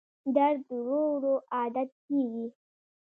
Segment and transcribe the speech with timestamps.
[0.35, 2.45] درد ورو ورو عادت کېږي.